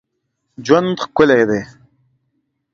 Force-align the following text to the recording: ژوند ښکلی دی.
ژوند 0.65 0.97
ښکلی 1.03 1.41
دی. 1.49 1.61